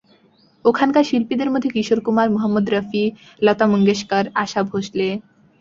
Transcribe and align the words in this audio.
ওখানকার 0.65 1.03
শিল্পীদের 1.03 1.49
মধ্যে 1.51 1.69
কিশোর 1.75 1.99
কুমার, 2.05 2.27
মোহাম্মদ 2.35 2.65
রফি, 2.69 3.03
লতা 3.41 3.65
মুঙ্গেশকর, 3.71 4.25
আশা 4.43 4.61
ভোঁশলে। 4.69 5.07